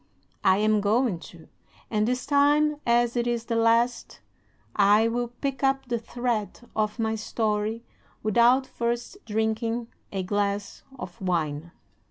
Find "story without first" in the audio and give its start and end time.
7.13-9.17